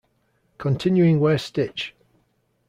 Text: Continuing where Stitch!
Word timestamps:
Continuing 0.57 1.19
where 1.19 1.37
Stitch! 1.37 1.93